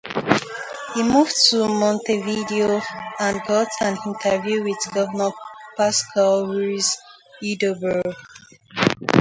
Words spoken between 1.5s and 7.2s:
to Montevideo and got an interview with governor Pascual Ruiz